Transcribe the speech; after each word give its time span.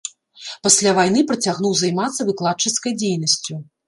Пасля 0.67 0.93
вайны 0.99 1.21
працягнуў 1.31 1.75
займацца 1.81 2.27
выкладчыцкай 2.31 2.97
дзейнасцю. 3.03 3.59